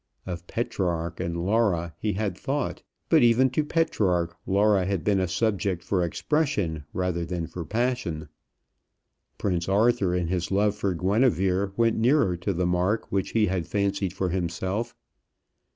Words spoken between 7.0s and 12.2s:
than for passion. Prince Arthur, in his love for Guinevere, went